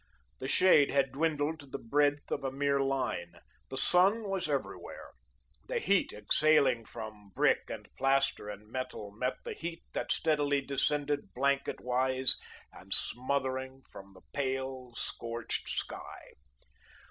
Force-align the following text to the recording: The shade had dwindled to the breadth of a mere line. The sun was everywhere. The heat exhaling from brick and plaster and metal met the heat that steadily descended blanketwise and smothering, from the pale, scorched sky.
The 0.39 0.47
shade 0.47 0.89
had 0.89 1.11
dwindled 1.11 1.59
to 1.59 1.67
the 1.67 1.77
breadth 1.77 2.31
of 2.31 2.43
a 2.43 2.51
mere 2.51 2.79
line. 2.79 3.35
The 3.69 3.77
sun 3.77 4.23
was 4.27 4.49
everywhere. 4.49 5.11
The 5.67 5.77
heat 5.77 6.11
exhaling 6.11 6.85
from 6.85 7.29
brick 7.35 7.69
and 7.69 7.87
plaster 7.99 8.49
and 8.49 8.67
metal 8.67 9.11
met 9.11 9.35
the 9.43 9.53
heat 9.53 9.83
that 9.93 10.11
steadily 10.11 10.61
descended 10.61 11.35
blanketwise 11.35 12.37
and 12.73 12.91
smothering, 12.91 13.83
from 13.91 14.07
the 14.15 14.21
pale, 14.33 14.95
scorched 14.95 15.69
sky. 15.69 16.33